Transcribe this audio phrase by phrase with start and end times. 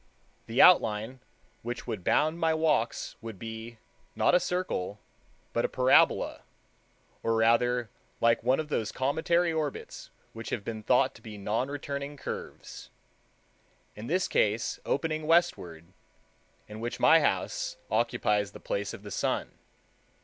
[0.47, 1.19] The outline
[1.61, 3.77] which would bound my walks would be,
[4.15, 4.99] not a circle,
[5.53, 6.41] but a parabola,
[7.21, 11.67] or rather like one of those cometary orbits which have been thought to be non
[11.69, 12.89] returning curves,
[13.95, 15.85] in this case opening westward,
[16.67, 19.51] in which my house occupies the place of the sun.